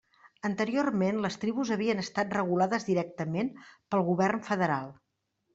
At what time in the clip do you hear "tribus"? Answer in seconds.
1.43-1.73